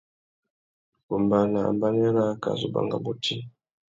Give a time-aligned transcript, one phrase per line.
[1.09, 3.35] Wombāna ambanê râā ka zu banga bôti.